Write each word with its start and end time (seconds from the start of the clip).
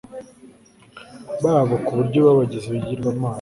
babo 1.43 1.75
ku 1.85 1.91
buryo 1.97 2.19
babagize 2.25 2.65
ibigirwamana 2.67 3.29